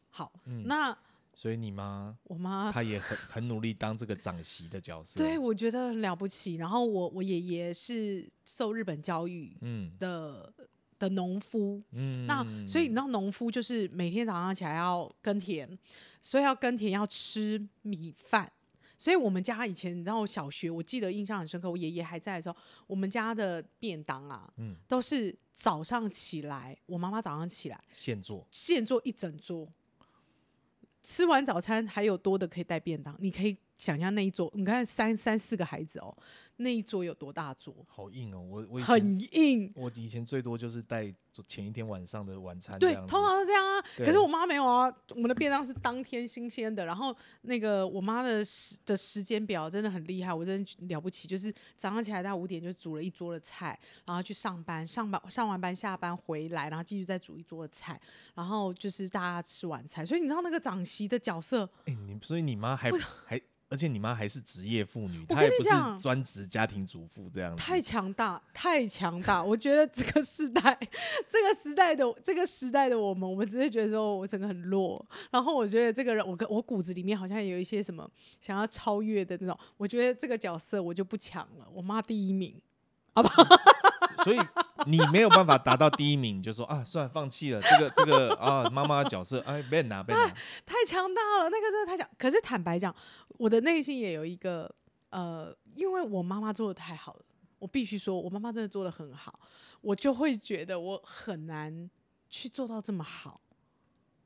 [0.10, 0.97] 好，嗯、那
[1.34, 5.19] 所以你妈，我妈，她也很很努力当这个长媳的角色。
[5.19, 6.55] 对，我觉得很了不起。
[6.55, 9.58] 然后我我爷爷是受日本教育
[9.99, 10.67] 的，嗯，
[10.99, 15.77] 的的农夫，嗯，那所以你知道农夫就是每天早上起来要耕田，
[16.21, 18.51] 所以要耕田要吃米饭。
[18.97, 22.55] 所以我们家以前你知道小学，我记得印象很深刻，我爷爷还在的时候，
[22.88, 29.67] 我们家的便当啊，嗯，都是早上起来，我妈妈早上起来现做，现做一整桌。
[31.03, 36.17] 吃完早餐还有多的可以带便当，你可以想象那一桌，你看三三四个孩子哦，
[36.57, 37.75] 那一桌有多大桌？
[37.88, 39.71] 好硬哦，我我很硬。
[39.75, 41.13] 我以前最多就是带
[41.47, 42.79] 前一天晚上的晚餐。
[42.79, 43.81] 对，通常是这样啊。
[43.97, 46.85] 可是我妈没有啊，我们的便当是当天新鲜的。
[46.85, 51.27] 然后那个我妈的时的时间表真的很厉害，我真的了不起。
[51.27, 57.99] 就是早上起来大概五点就煮了一桌的菜，然后去上班，上班上完班下班回来，然后继续再煮一桌的菜，
[58.33, 60.05] 然后就是大家吃晚餐。
[60.05, 61.69] 所以你知道那个长媳的角色？
[61.85, 62.89] 哎、欸，你所以你妈还
[63.25, 63.41] 还。
[63.75, 65.69] 而且你妈还是职业妇女，她也不是
[66.01, 67.61] 专职家庭主妇这样子。
[67.61, 69.43] 太强大，太强大！
[69.43, 70.79] 我觉得这个时代，
[71.27, 75.05] 这个时代的这个时代的我们，我们只会觉得说我整个很弱。
[75.29, 78.09] 然后我觉得这个人，我跟我骨子里面好像有一些什么
[78.39, 79.59] 想要超越的那种。
[79.75, 82.61] 我觉得这个角色我就不抢了，我妈第一名，
[83.13, 83.43] 好不好？
[84.23, 84.39] 所以
[84.86, 90.28] 你没有办法达到第一名，你就说啊，算了，放弃了这个这个啊妈妈的角色，哎，别拿，别拿，
[90.65, 92.08] 太强大了，那个真的太强。
[92.17, 92.95] 可是坦白讲，
[93.30, 94.74] 我的内心也有一个
[95.10, 97.21] 呃，因为我妈妈做的太好了，
[97.60, 99.39] 我必须说，我妈妈真的做的很好，
[99.82, 101.89] 我就会觉得我很难
[102.30, 103.41] 去做到这么好，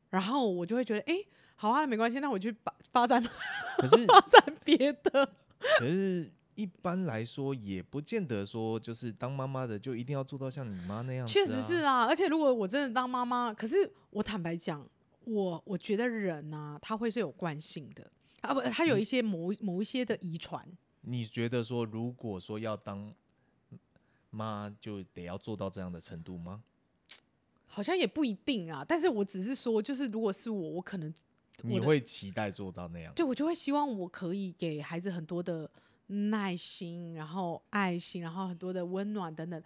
[0.09, 3.23] 然后我就会觉得，哎、欸，好啊，没关系，那我去发发展，
[3.77, 5.31] 可是发展别的，
[5.79, 6.31] 可是。
[6.59, 11.27] 一般来说，也不见得说就是当妈妈的就一定要做到像你妈那样啊。
[11.29, 14.85] 确实是啊，而且如果我真的当妈妈，可是我坦白讲，
[15.23, 20.67] 我我觉得人啊，他会是有惯性的，啊不，他有一些某某一些的遗传。
[20.99, 23.13] 你觉得说，如果说要当
[24.29, 26.61] 妈，就得要做到这样的程度吗？
[27.67, 31.13] 好像也不一定啊，但是我只是说，就是如果是我，我可能
[31.61, 33.13] 你会期待做到那样。
[33.13, 35.71] 对，我就会希望我可以给孩子很多的。
[36.09, 39.61] 耐心，然后爱心，然后很多的温暖等等。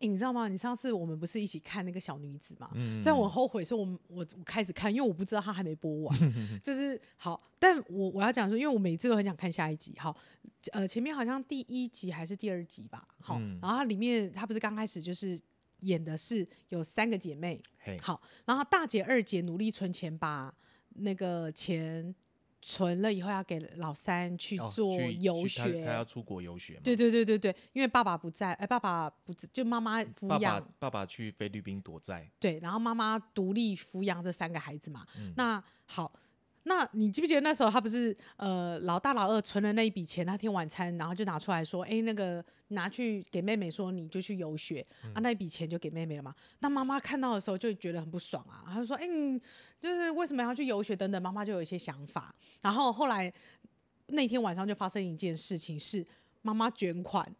[0.00, 0.48] 诶，你知道吗？
[0.48, 2.68] 你上次我们不是一起看那个小女子嘛？
[2.74, 3.00] 嗯。
[3.00, 6.18] 虽然我后悔说我们我我开始看，因为我不知道她还没播完。
[6.64, 9.94] 就是好，但我我要讲说，因为我每次都很想看下一集。
[9.96, 10.16] 好，
[10.72, 13.06] 呃，前面好像第一集还是第二集吧？
[13.20, 15.40] 好，嗯、然后它里面她不是刚开始就是
[15.78, 17.62] 演的是有三个姐妹。
[17.78, 17.96] 嘿。
[18.02, 20.52] 好，然后大姐二姐努力存钱把
[20.88, 22.16] 那个钱。
[22.70, 26.80] 存了以后要给老三去做游学，哦、他，他要出国游学嘛？
[26.84, 30.60] 对对对对对，因为爸爸不在，哎，爸爸不就妈妈抚养。
[30.60, 32.28] 爸爸爸爸去菲律宾躲债。
[32.38, 35.06] 对，然后妈妈独立抚养这三个孩子嘛。
[35.18, 36.12] 嗯、那好。
[36.68, 46.34] 那你记不记得那时候他不是呃老大老二存了那一笔钱，那天晚餐然后就拿出来说，哎、欸、那个拿去给妹妹说你就去游学，嗯、啊那一笔钱就给妹妹了嘛。
[46.60, 49.40] 那妈妈看到的时候就觉得很不爽啊，她就说，哎、欸、你
[49.80, 52.34] 就是为什么要去游学等等，妈妈就有一些想法。
[52.60, 53.32] 然后后来
[54.08, 56.06] 那天晚上就发生一件事情是，
[56.42, 57.34] 妈妈捐款。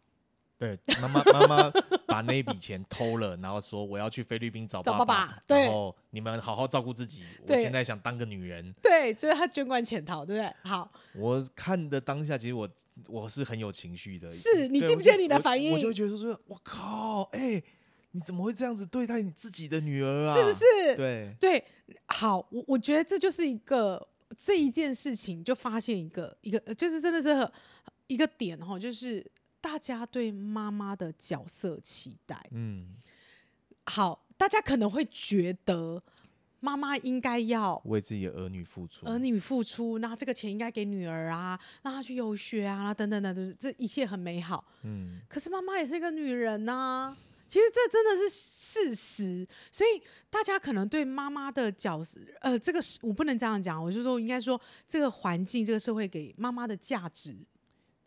[0.59, 1.71] 对，妈妈妈妈
[2.05, 8.75] 把那笔钱偷了，然后说我要去菲律宾找爸爸，找爸爸，对，然后你们好好照顾自己，我现在想当个女人。
[8.81, 10.53] 对，就是他卷款潜逃，对不对？
[10.63, 12.69] 好，我看的当下，其实我
[13.07, 14.29] 我是很有情绪的。
[14.29, 15.71] 是你记不记得你的反应？
[15.71, 17.63] 我，我就会觉得说，我靠，哎、欸，
[18.11, 20.35] 你怎么会这样子对待你自己的女儿啊？
[20.35, 20.95] 是不是？
[20.97, 21.63] 对对，
[22.07, 27.49] 好，我我觉得这就是一个这一件事情就发现一个一个，就是真的是
[28.07, 29.25] 一个点哈，就是。
[29.61, 32.95] 大家对妈妈的角色期待，嗯，
[33.85, 36.01] 好，大家可能会觉得
[36.61, 45.19] 妈妈应该要为自己的儿女付出，儿女付出，那这个钱应该给女儿啊，让她去游学啊，等等等，就是这一切很美好，嗯。
[45.27, 47.17] 可是妈妈也是一个女人呐、啊，
[47.47, 57.35] 其实这真的是事实，所以大家可能对妈妈的角色，呃，这个是我不能这样讲，我就说应该说这个环境，这个社会给妈妈的价值。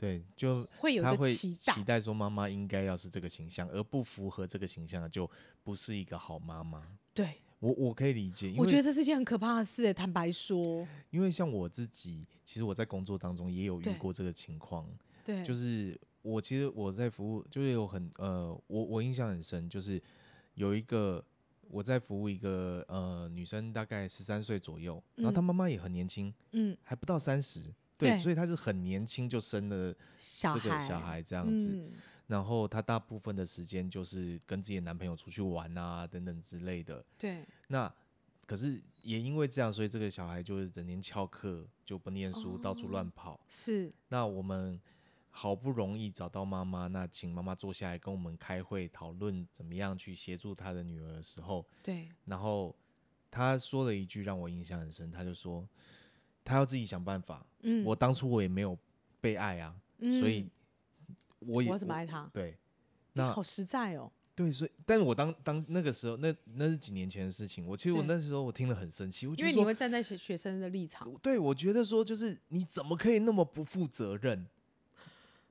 [0.03, 5.31] 对，就会有一个期待，期待说妈妈应该要是这个形象，而不符合这个形象的就
[5.63, 6.85] 不是一个好妈妈。
[7.15, 10.61] 对，我我可以理解，因为我觉得这是件很可怕的事，坦白说。
[11.11, 14.85] 因为像我自己，其实我在工作当中也有遇过这个情况。
[15.25, 20.03] 对，就是我其实我在服务，就是有很呃，我我印象很深，就是
[20.55, 21.25] 有一个
[21.69, 27.61] 我在服务一个呃女生，大概十三岁左右，然后她妈妈也很年轻，嗯，还不到三十。
[28.03, 31.91] 对，所以他是很年轻就生了这个小孩这样子，嗯、
[32.27, 37.05] 然后他大部分的时间就是跟自己的男朋友出去玩啊等等之类的。
[37.19, 37.45] 对。
[37.69, 37.93] 那
[38.47, 43.41] 可是也因为这样，所以这个小孩就是整天翘课就不念书，哦、到处乱跑。
[43.49, 43.93] 是。
[44.09, 44.81] 那我们
[45.31, 52.09] 好不容易找到妈妈，那请妈妈坐下来跟我们开会讨论怎么样去协助她的女儿的时候，对。
[52.27, 52.75] 然后
[53.31, 55.67] 她说了一句让我印象很深，她就说。
[56.45, 57.45] 他要自己想办法。
[57.61, 58.77] 嗯，我当初我也没有
[59.21, 60.49] 被爱啊，嗯、所以
[61.39, 62.29] 我也我怎么爱他？
[62.33, 62.57] 对，
[63.13, 64.11] 那好实在哦。
[64.35, 67.67] 对，所以，但是我当当那个时候，那那是几年前的事情。
[67.67, 71.13] 我其实我那时候我听了很生气，我觉得因为你会站在学学生的立场。
[71.23, 74.47] 对，我觉得说就是你怎么可以那么不负责任？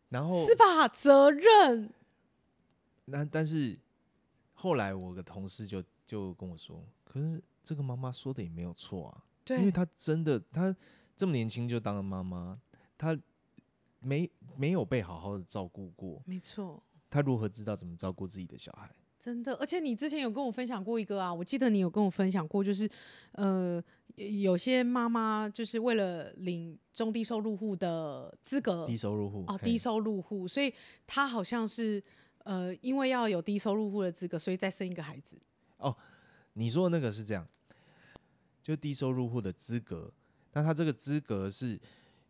[0.09, 0.87] 然后是吧？
[0.87, 1.91] 责任。
[3.05, 3.77] 那但是
[4.53, 9.23] 后来我的同事就就跟我说，可是这个妈妈说的也没有错啊。
[9.51, 10.75] 对，因为她真的，她
[11.17, 12.59] 这么年轻就当了妈妈，
[12.97, 13.19] 她
[13.99, 16.21] 没没有被好好的照顾过。
[16.25, 16.81] 没错。
[17.09, 18.89] 她如何知道怎么照顾自己的小孩？
[19.19, 22.89] 真的，而且你之前有跟我分享过一个啊，我记得你有跟我分享过，就是
[23.33, 23.83] 呃，
[24.15, 30.73] 有些妈妈就是为了领中低收入户的资格，低收入户哦，低收入户，所以
[31.05, 32.01] 她好像是
[32.45, 35.37] 呃，因为要有低收入户的资格，所以再生一个孩子。
[35.77, 35.95] 哦，
[36.53, 37.47] 你说的那个是这样。
[38.63, 40.11] 就低收入户的资格，
[40.53, 41.79] 那他这个资格是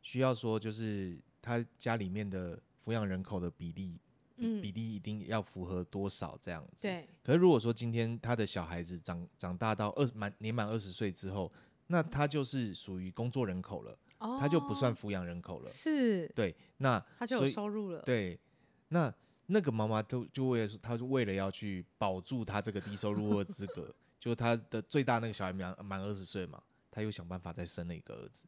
[0.01, 3.99] 需要说，就是他家里面的抚养人口的比例，
[4.37, 6.83] 嗯，比例一定要符合多少这样子。
[6.87, 7.07] 对。
[7.23, 11.51] 可是如果说今天他的小孩子长长大到二满年满二十岁之后，
[11.87, 15.69] 那他就是属于工作人口了，哦，他就不算抚养人口了。
[15.69, 16.27] 是。
[16.29, 18.01] 对，那他就有收入了。
[18.03, 18.39] 对，
[18.87, 19.13] 那
[19.47, 23.93] 那个妈妈都就为了，他就为了要去保住他这个低收入户的资格。
[24.21, 28.45] 就他的最大那个小孩满满二十岁嘛，他又想办法再生了一个儿子，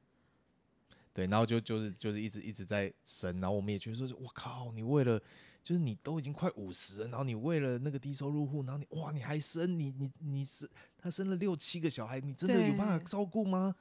[1.14, 5.20] 对，然后就就是就是一直一直在生，然后我们也觉得说，我靠，你为了
[5.64, 13.76] 就是你都已经快五十了，然后你为了那个低收入户，然后你哇你还生你你你是他生了六七个小孩，你真的有办法照顾吗？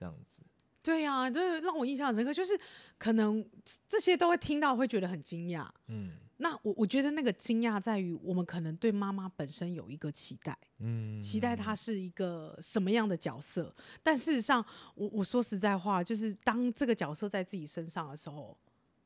[0.00, 0.40] 这样子。
[0.82, 2.60] 对呀、啊，这让我印象深刻，就是
[2.98, 3.48] 可能
[3.88, 5.70] 这些都会听到，会觉得很惊讶。
[5.86, 13.74] 嗯，那我我觉得那个惊讶在于，我们可能对妈妈本身有一个期待，嗯，期待她是一个什么样的角色。
[14.02, 18.58] 但事实上，我我说实在话，就是当这个角色在自己身上的时候，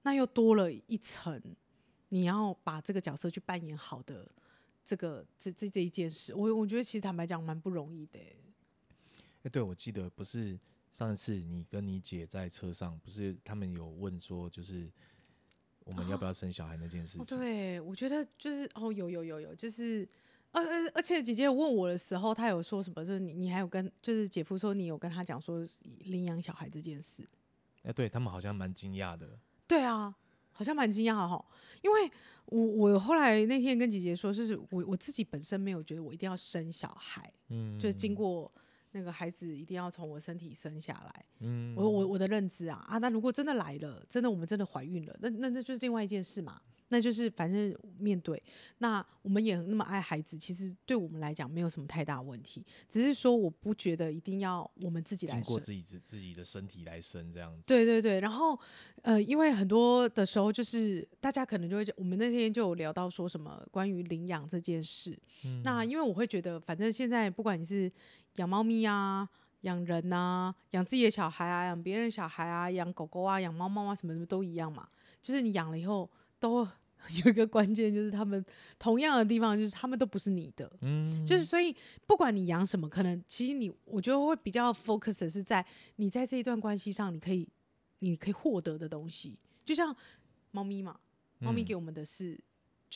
[0.03, 1.43] 那又多了一层，
[2.09, 4.31] 你要把这个角色去扮演好的
[4.85, 8.19] 这个这这这一件事，我我觉得其实坦白讲蛮不容易的。
[9.43, 10.59] 哎，对，我记得不是。
[10.91, 14.91] 上一次你跟你姐在车上，不是他们有问说，就是
[15.89, 17.23] 我们要不要生小孩那件事情？
[17.23, 20.07] 哦，对，我觉得就是哦，有有有有，就是，
[20.53, 23.03] 呃呃，而且姐姐问我的时候，她有说什么？
[23.07, 25.67] 就是你你还有跟就是姐夫说你有跟他讲说
[26.01, 27.27] 领养小孩这件事？
[27.85, 29.39] 哎，对他们好像蛮惊讶的。
[29.67, 30.15] 对啊，
[30.53, 31.43] 好像蛮惊讶的哈，
[31.81, 32.13] 因为
[32.45, 38.53] 我我后来那天跟姐姐说，就是我我自己本身没有觉得我一定要生小孩，嗯，就是经过。
[38.93, 48.43] 那个孩子一定要从我身体生下来，嗯，我我我的认知啊啊，那如果真的来了，真的我们真的怀孕了，那那那就是另外一件事嘛，那就是反正面对，
[48.79, 57.63] 那我们也那么爱孩子，其实对我们来讲没有什么太大问题，只是说我不觉得一定要我们自己来生，经过自己自自己的身体来生这样子。
[57.67, 58.59] 对对对，然后
[59.03, 67.93] 呃，因为很多的时候就是大家可能就会，我们那天就有聊到说什么关于领养这件事，嗯，那因为我会觉得，反正现在不管你是
[68.37, 69.29] 养猫咪啊、
[69.61, 74.89] 养人啊、养自己的小孩啊、养别人小孩啊、养狗狗啊、养猫猫啊，什么什么都一样嘛，
[75.21, 76.11] 就是你养了以后。
[76.41, 76.65] 都
[77.25, 78.45] 有一个关键，就是他们
[78.79, 81.75] 同样的地方，就是他们都不是你的，嗯，就是所以
[82.07, 85.65] 不管你养什么，可能其实你我觉得会比较 focus 的是在
[85.97, 87.49] 你在这一段关系上，你可以
[87.99, 89.97] 你可以获得的东西，就像
[90.51, 90.99] 猫咪嘛，
[91.39, 92.41] 猫咪给我们的是。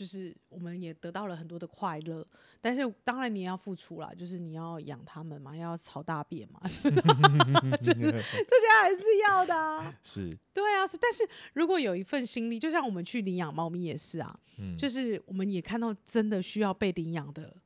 [0.03, 2.27] 嗯就是我们也得到了很多的快乐，
[2.61, 9.95] 但是当然你也要付出啦，就是你要养它们嘛，要草大便嘛， 就是 这些还是要的啊。
[10.03, 10.37] 是。
[10.53, 10.99] 对啊，是。
[11.01, 17.57] 但是如果有一份心力，就像我们去领养猫咪也是啊，嗯，就是我们也看到真的需要被领养的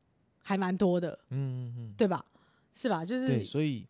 [0.42, 2.22] 还蛮多的，嗯嗯，对吧？
[2.75, 3.03] 是吧？
[3.03, 3.29] 就是。
[3.29, 3.87] 对，所以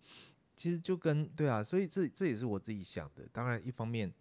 [0.57, 3.27] 其实就跟对啊，所以这这也是我自己想的。
[3.33, 4.15] 当然，一方面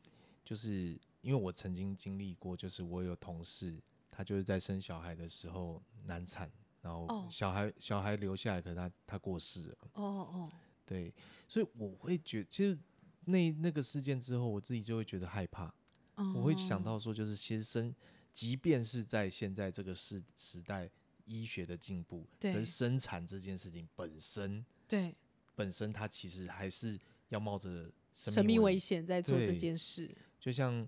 [0.44, 3.76] 就是因为我曾经经历过，就是我有同事。
[4.15, 6.49] 他就是在生小孩的时候难产，
[6.82, 7.73] 然后小孩、oh.
[7.80, 9.78] 小孩留下来，可是他他过世了。
[9.93, 10.51] 哦哦。
[10.86, 11.13] 对，
[11.47, 12.78] 所以我会觉得，其实
[13.25, 15.73] 那那个事件之后，我自己就会觉得害怕。
[16.15, 16.38] Oh.
[16.38, 17.93] 我会想到说，就是其实生，
[18.32, 20.89] 即便是在现在这个时时代，
[21.25, 25.15] 医学的进步，对，可是生产这件事情本身，对，
[25.56, 26.99] 本身它其实还是
[27.30, 30.15] 要冒着生命危险在做这件事。
[30.39, 30.88] 就像，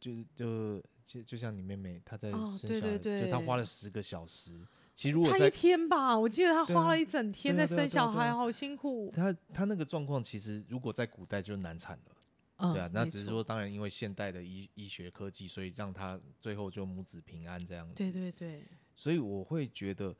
[0.00, 0.82] 就就。
[1.02, 4.52] 就就像你妹妹，她在生小孩，哦、对对对，就她花了十个小时。
[4.94, 9.10] 其实如果她一天吧，我记得她花了一整天在生小孩，好辛苦。
[9.12, 12.16] 她她那个状况，其实如果在古代就难产了，
[12.58, 12.88] 嗯，对啊。
[12.94, 17.94] 那只是说，当然因为现代的医医学科技，所以让她最后就母子平安这样子。
[17.96, 18.62] 对对对。
[18.94, 20.14] 所以我会觉得，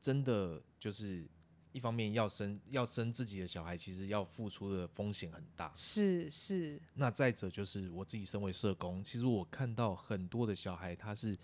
[0.00, 1.24] 真的就是。
[1.78, 5.70] 一方面要生要生自己的小孩，其实要付出的风险很大。
[5.76, 6.82] 是是。
[6.94, 11.38] 那再者就是我自己身为社工，其实我看到很多的小孩，他是，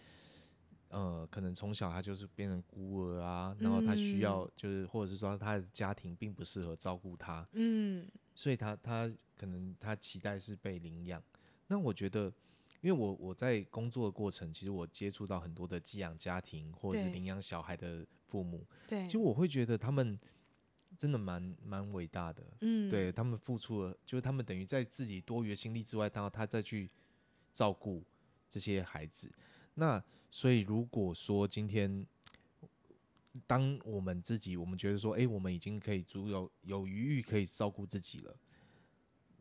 [0.89, 11.23] 呃，可能从小他就是变成孤儿啊，然后他需要就是，嗯、或者是说他的家庭并不适合照顾他，嗯，所以他他可能他期待是被领养。
[11.69, 12.31] 那我觉得，
[12.85, 18.07] 因为我我在工作的过程，其实我接触到很多的寄养家庭或者是领养小孩的。
[18.27, 20.19] 父母，对，其实我会觉得他们
[20.99, 26.91] 真的蛮蛮伟大的，嗯，对他们付出了，就是他们等于在自己多余的心力之外，然后他再去
[27.53, 28.03] 照顾
[28.51, 29.31] 这些孩子。
[29.75, 32.05] 那所以如果说今天，
[33.47, 38.37] 当我们自己我们觉得说，哎，我们已经可以足有有余裕可以照顾自己了，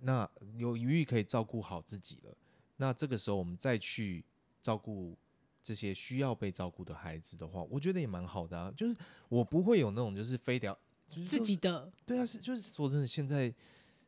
[0.01, 2.37] 那有余裕可以照顾好自己了，
[2.83, 4.25] 那这个时候我们再去
[4.61, 5.17] 照顾。
[5.65, 8.69] 这些需要被照顾的孩子的话，我觉得也蛮好的啊。
[8.75, 8.93] 就是
[9.29, 11.89] 我不会有那种就是非得要，就是自己的。
[12.05, 13.53] 对啊，是就是说真的，现在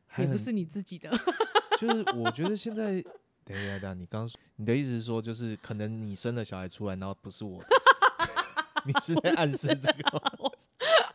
[0.06, 1.10] 还不是你自己的。
[1.78, 3.02] 就是我觉得现在，
[3.42, 7.68] 等一下，等一下，你刚你的意思是说，就是可能你生了小孩出来，然后不是我的，
[8.84, 10.52] 你是在暗示这个吗？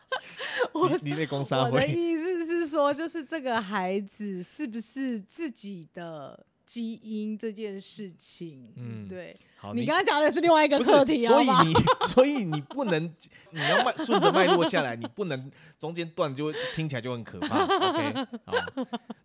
[0.73, 6.47] 我你你公我的意思是说，就是这个孩子是不是自己的？
[6.71, 11.73] 基因这件事情，嗯，对，好，你刚刚讲的是另外一个课题啊，所以你，
[12.07, 13.13] 所以你不能，
[13.49, 18.13] 你要脉顺着脉络下来，你不能中间断，就会听起来就很可怕，OK，
[18.45, 18.53] 好，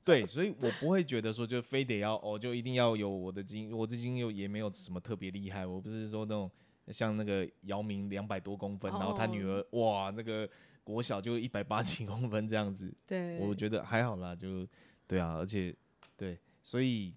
[0.04, 6.50] 对，所以我不会觉得说就非得要，哦，就一定要有我的基因，我的基因又也没有什么特别厉害，我不是说那种
[6.90, 10.50] 像那个姚明两百多公分，哦，然后他女儿哇那个
[10.82, 14.66] 国小就一百八十几公分这样子，对，我觉得还好啦，就
[15.06, 15.72] 对啊，而且
[16.16, 17.14] 对，所以。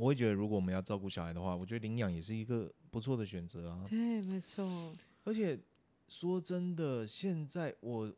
[0.00, 3.84] 我会觉得，如果我们要照顾小孩的话，我觉得领养也是一个不错的选择啊。
[3.86, 4.96] 对，没错。
[5.24, 5.60] 而且
[6.08, 8.10] 说真的，现在我，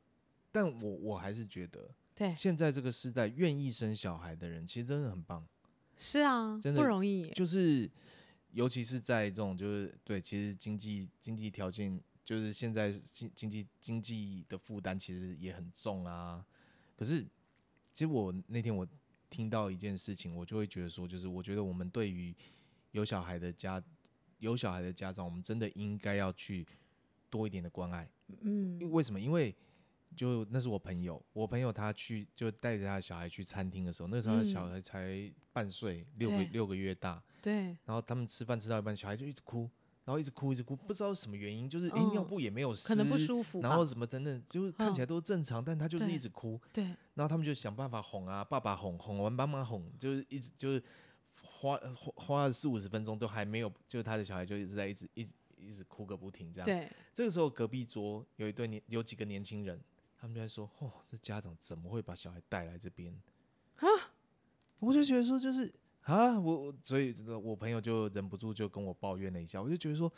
[0.53, 5.45] 但我我还是觉得，对，现在这个时代，愿意生小孩的人其实真的很棒。
[5.97, 7.29] 是啊，真的不容易。
[7.31, 7.91] 就是，
[8.53, 16.47] 尤其是在这种就是对，其实经济经济条件，就是现在经经济经济的负担其实也很重啊。
[16.95, 17.25] 可是，
[17.93, 18.87] 其实我那天我。
[19.33, 22.35] 听到一件事情，我就会觉得说，就是我觉得我们对于
[22.91, 23.83] 有小孩的家
[24.39, 26.67] 有小孩的家长，我们真的应该要去
[27.31, 28.07] 多一点的关爱。
[28.43, 29.19] 嗯，为什么？
[29.19, 29.57] 因为
[30.15, 37.23] 就那是我朋友，我朋友他去就带着他的小孩去餐厅的时候，那时候他小孩才半岁，六个六个月大。
[37.41, 37.55] 对。
[37.85, 39.71] 然后他们吃饭吃到一半，小孩就一直哭。
[40.05, 46.61] 然后一直哭，一直哭，不知道什么原因，就是诶、欸、尿布也没有湿，可能不舒服，然后什么等等，就是看起来都正常，但他就是一直哭。
[46.73, 46.85] 对。
[47.15, 50.83] 然后他们就想办法哄啊，爸爸哄，哄完妈妈哄，就是一直就是
[51.43, 56.65] 花花花了四五十分钟都还没有，就是他的小孩就一直在一直一直一直哭个不停这样。
[56.65, 56.91] 对。
[57.15, 59.81] 这个时候隔壁桌有一对年有几个年轻人，
[60.19, 63.15] 他们就在说，哦，这家长怎么会把小孩带来这边？
[63.77, 63.87] 啊？
[64.81, 65.73] 我就觉得说就是
[66.03, 70.13] 啊，我所以我朋友就忍不住就跟我抱怨了一下，我就觉得说，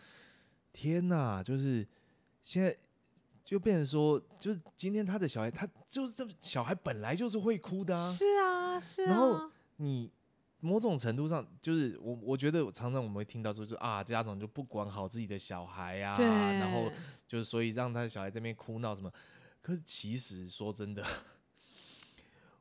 [0.73, 1.87] 天哪，就是
[2.43, 2.77] 现在。
[3.45, 8.11] 就变成说，就是今天他的小孩，他就是这小孩本来就是会哭的啊。
[8.11, 9.11] 是啊，是啊。
[9.11, 10.11] 然后你
[10.61, 16.91] 某种程度上，就是我我觉得常常我们会听到说，就是啊家长就不管好自己的小孩啊，然后
[17.29, 19.13] 就是所以让他的小孩在那边哭闹什么。
[19.61, 21.05] 可是其实说真的，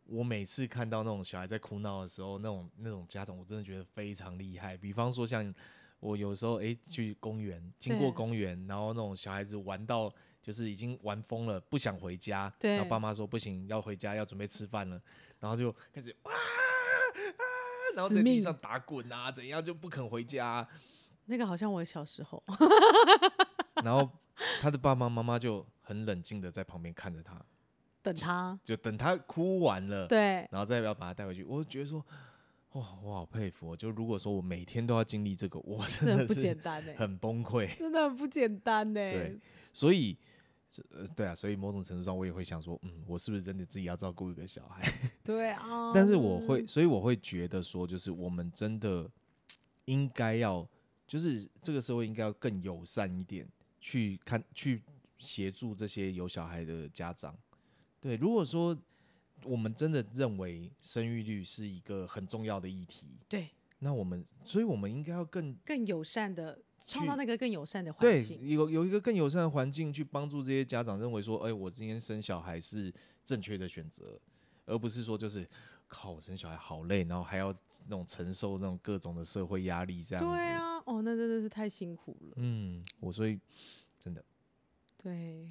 [0.05, 4.77] 我每次看到那种小孩在哭闹的时候，那种那种家长，我真的觉得非常厉害。
[4.77, 5.53] 比方说像
[5.99, 10.13] 我有时候哎去公园，经过公园，然后那种小孩子玩到。
[10.43, 12.53] 就是已经玩疯了，不想回家。
[12.59, 12.71] 对。
[12.71, 15.01] 然后爸妈说不行，要回家，要准备吃饭了。
[15.39, 16.35] 然后就开始哇啊，
[17.95, 20.67] 然后在地上打滚啊，怎样就不肯回家。
[21.27, 22.43] 那个好像我小时候。
[23.85, 24.09] 然后
[24.59, 27.41] 他的爸爸妈妈就很冷静的在旁边看着他，
[28.03, 30.05] 等他，就等他哭完了。
[30.07, 30.47] 对。
[30.51, 31.43] 然后再要把他带回去。
[31.43, 32.05] 我觉得说，
[32.73, 33.75] 哇，我好佩服。
[33.75, 36.55] 就如果说我每天都要经历这个，我真的是
[36.95, 37.75] 很崩溃。
[37.77, 38.99] 真的很不简单呢。
[38.99, 39.39] 对，
[39.73, 40.15] 所以。
[40.89, 44.91] 呃，对啊，所以某种程度上我也会想说，嗯，我是不是真的自己要照顾一个小孩？
[45.23, 45.93] 对啊。
[45.93, 49.07] 但是我会，所以我会觉得说，就是我们真的
[49.85, 50.67] 应该要，
[51.05, 53.47] 就是这个社会应该要更友善一点，
[53.79, 54.81] 去看，去
[55.19, 57.37] 协助这些有小孩的家长。
[58.03, 58.77] 对，如果说
[59.45, 63.49] 我们真的认为生育率是一个很重要的议题，对，
[63.79, 66.59] 那我们，所以我们应该要更更友善的。
[66.85, 72.93] 创造那个更友善的环境，对，有有一个更友善的环境去帮助这些家长认为说，哎、欸，我今天生小孩是
[73.25, 74.19] 正确的选择，
[74.65, 75.47] 而不是说就是
[75.87, 77.55] 靠我生小孩好累，然后还要
[77.87, 80.29] 那种承受那种各种的社会压力这样子。
[80.29, 82.33] 对啊，哦，那真的是太辛苦了。
[82.35, 83.39] 嗯，我所以
[83.97, 84.21] 真的。
[85.01, 85.47] 对。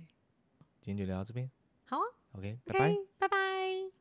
[0.82, 1.50] 今天就聊到这边。
[2.32, 2.96] ok 拜拜。
[3.18, 3.91] 拜拜。